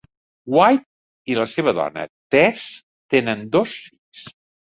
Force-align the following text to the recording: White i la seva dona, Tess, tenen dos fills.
White 0.59 1.33
i 1.33 1.35
la 1.39 1.43
seva 1.51 1.73
dona, 1.79 2.05
Tess, 2.35 2.65
tenen 3.17 3.43
dos 3.57 3.77
fills. 3.85 4.27